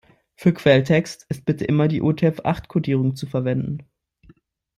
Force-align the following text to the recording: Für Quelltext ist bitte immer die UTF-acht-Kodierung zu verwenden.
Für 0.35 0.51
Quelltext 0.51 1.27
ist 1.29 1.45
bitte 1.45 1.63
immer 1.65 1.87
die 1.87 2.01
UTF-acht-Kodierung 2.01 3.15
zu 3.15 3.27
verwenden. 3.27 3.83